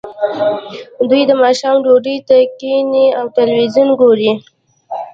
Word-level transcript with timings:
دوی 1.09 1.21
د 1.27 1.31
ماښام 1.41 1.77
ډوډۍ 1.85 2.17
ته 2.27 2.37
کیښني 2.59 3.05
او 3.19 3.25
تلویزیون 3.37 3.89
ګوري 4.01 4.33